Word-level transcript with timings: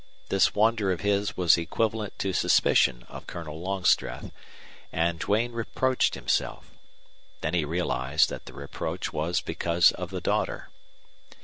This 0.29 0.55
wonder 0.55 0.91
of 0.91 1.01
his 1.01 1.37
was 1.37 1.59
equivalent 1.59 2.17
to 2.17 2.33
suspicion 2.33 3.03
of 3.07 3.27
Colonel 3.27 3.61
Longstreth, 3.61 4.31
and 4.91 5.19
Duane 5.19 5.51
reproached 5.51 6.15
himself. 6.15 6.71
Then 7.41 7.53
he 7.53 7.65
realized 7.65 8.27
that 8.31 8.45
the 8.47 8.53
reproach 8.53 9.13
was 9.13 9.41
because 9.41 9.91
of 9.91 10.09
the 10.09 10.19
daughter. 10.19 10.69